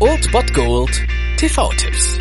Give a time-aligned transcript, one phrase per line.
[0.00, 0.90] Old Bot Gold
[1.38, 2.18] TV-Tipps.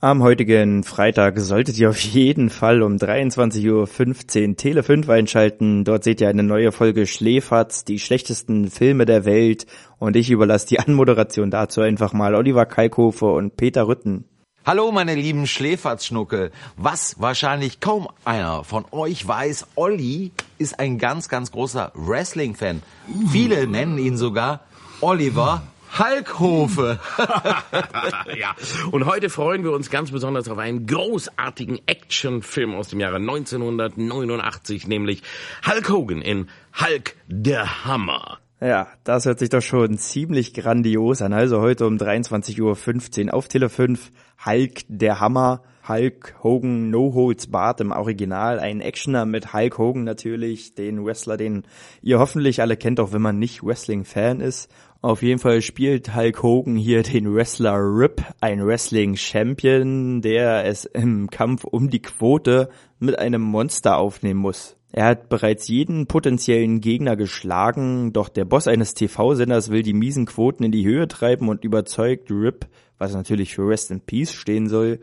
[0.00, 5.84] Am heutigen Freitag solltet ihr auf jeden Fall um 23.15 Uhr Tele 5 einschalten.
[5.84, 9.66] Dort seht ihr eine neue Folge Schläferz, die schlechtesten Filme der Welt.
[9.98, 14.24] Und ich überlasse die Anmoderation dazu einfach mal Oliver Kalkofe und Peter Rütten.
[14.66, 16.50] Hallo meine lieben Schläferzschnucke.
[16.76, 22.82] Was wahrscheinlich kaum einer von euch weiß, Olli ist ein ganz, ganz großer Wrestling-Fan.
[23.30, 24.60] Viele nennen ihn sogar
[25.00, 25.62] Oliver
[25.96, 27.00] Halkhofe.
[28.38, 28.54] ja,
[28.90, 34.86] und heute freuen wir uns ganz besonders auf einen großartigen Actionfilm aus dem Jahre 1989,
[34.86, 35.22] nämlich
[35.66, 36.48] Hulk Hogan in
[36.78, 38.38] Hulk der Hammer.
[38.60, 41.32] Ja, das hört sich doch schon ziemlich grandios an.
[41.32, 44.10] Also heute um 23.15 Uhr auf Tele 5
[44.44, 45.62] Hulk der Hammer.
[45.86, 48.58] Hulk Hogan No Holds Barred im Original.
[48.58, 51.62] Ein Actioner mit Hulk Hogan natürlich, den Wrestler, den
[52.02, 54.68] ihr hoffentlich alle kennt, auch wenn man nicht Wrestling-Fan ist.
[55.02, 61.30] Auf jeden Fall spielt Hulk Hogan hier den Wrestler Rip, ein Wrestling-Champion, der es im
[61.30, 64.77] Kampf um die Quote mit einem Monster aufnehmen muss.
[64.98, 70.26] Er hat bereits jeden potenziellen Gegner geschlagen, doch der Boss eines TV-Senders will die miesen
[70.26, 72.66] Quoten in die Höhe treiben und überzeugt Rip,
[72.98, 74.98] was natürlich für Rest in Peace stehen soll,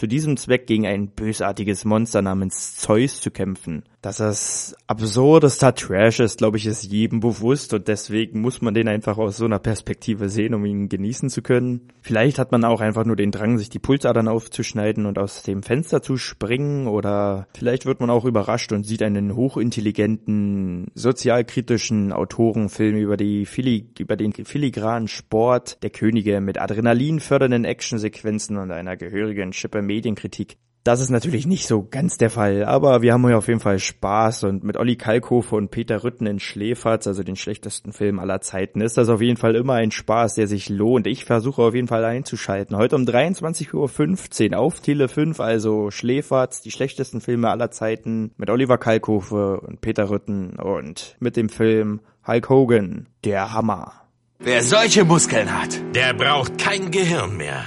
[0.00, 3.82] zu diesem Zweck gegen ein bösartiges Monster namens Zeus zu kämpfen.
[4.00, 8.88] Dass das absurdester Trash ist, glaube ich, ist jedem bewusst und deswegen muss man den
[8.88, 11.90] einfach aus so einer Perspektive sehen, um ihn genießen zu können.
[12.00, 15.62] Vielleicht hat man auch einfach nur den Drang, sich die Pulsadern aufzuschneiden und aus dem
[15.62, 22.96] Fenster zu springen oder vielleicht wird man auch überrascht und sieht einen hochintelligenten, sozialkritischen Autorenfilm
[22.96, 28.96] über die Fili über den filigranen Sport der Könige mit Adrenalin fördernden Actionsequenzen und einer
[28.96, 30.56] gehörigen Schippe Medienkritik.
[30.82, 33.78] Das ist natürlich nicht so ganz der Fall, aber wir haben hier auf jeden Fall
[33.78, 38.40] Spaß und mit Olli Kalkofe und Peter Rütten in Schläferz, also den schlechtesten Film aller
[38.40, 41.06] Zeiten, ist das auf jeden Fall immer ein Spaß, der sich lohnt.
[41.06, 42.78] Ich versuche auf jeden Fall einzuschalten.
[42.78, 48.48] Heute um 23.15 Uhr auf Tele 5, also Schläferz, die schlechtesten Filme aller Zeiten mit
[48.48, 53.92] Oliver Kalkofe und Peter Rütten und mit dem Film Hulk Hogan, der Hammer.
[54.38, 57.66] Wer solche Muskeln hat, der braucht kein Gehirn mehr.